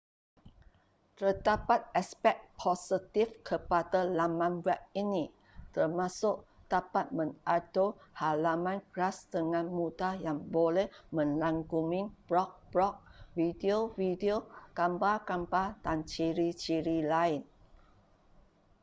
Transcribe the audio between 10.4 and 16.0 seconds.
boleh merangkumi blog-blog video-video gambar-gambar dan